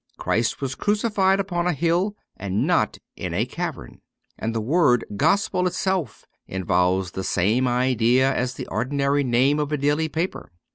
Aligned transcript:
Christ 0.17 0.61
was 0.61 0.73
crucified 0.73 1.39
upon 1.39 1.67
a 1.67 1.73
hill, 1.73 2.15
and 2.35 2.65
not 2.65 2.97
in 3.15 3.35
a 3.35 3.45
cavern, 3.45 4.01
and 4.35 4.51
the 4.55 4.59
word 4.59 5.05
Gospel 5.15 5.67
itself 5.67 6.25
involves 6.47 7.11
the 7.11 7.23
same 7.23 7.67
idea 7.67 8.33
as 8.33 8.55
the 8.55 8.65
ordinary 8.65 9.23
name 9.23 9.59
of 9.59 9.71
a 9.71 9.77
daily 9.77 10.09
paper. 10.09 10.51